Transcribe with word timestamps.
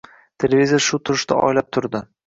Televizor 0.43 0.83
shu 0.87 1.01
turishida 1.11 1.39
oylab 1.51 1.73
turdi. 1.79 2.07